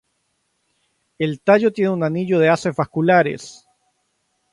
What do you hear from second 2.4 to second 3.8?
haces vasculares.